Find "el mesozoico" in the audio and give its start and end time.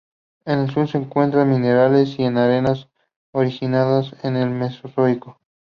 4.35-5.37